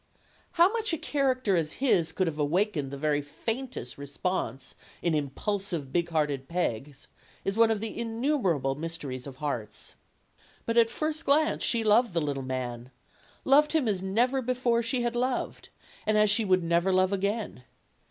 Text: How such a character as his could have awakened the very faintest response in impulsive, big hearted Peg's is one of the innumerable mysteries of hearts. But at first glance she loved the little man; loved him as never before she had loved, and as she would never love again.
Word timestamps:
How 0.53 0.73
such 0.75 0.93
a 0.93 0.97
character 0.97 1.55
as 1.55 1.73
his 1.73 2.11
could 2.11 2.25
have 2.25 2.39
awakened 2.39 2.89
the 2.89 2.97
very 2.97 3.21
faintest 3.21 3.99
response 3.99 4.73
in 5.03 5.13
impulsive, 5.13 5.93
big 5.93 6.09
hearted 6.09 6.47
Peg's 6.47 7.07
is 7.45 7.55
one 7.55 7.69
of 7.69 7.81
the 7.81 7.95
innumerable 7.99 8.73
mysteries 8.73 9.27
of 9.27 9.35
hearts. 9.35 9.93
But 10.65 10.75
at 10.77 10.89
first 10.89 11.23
glance 11.23 11.61
she 11.61 11.83
loved 11.83 12.15
the 12.15 12.19
little 12.21 12.41
man; 12.41 12.89
loved 13.45 13.73
him 13.73 13.87
as 13.87 14.01
never 14.01 14.41
before 14.41 14.81
she 14.81 15.03
had 15.03 15.15
loved, 15.15 15.69
and 16.07 16.17
as 16.17 16.31
she 16.31 16.45
would 16.45 16.63
never 16.63 16.91
love 16.91 17.13
again. 17.13 17.63